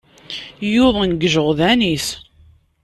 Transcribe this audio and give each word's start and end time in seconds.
Yuḍen 0.73 1.09
deg 1.13 1.21
yijeɣdan-is. 1.23 2.07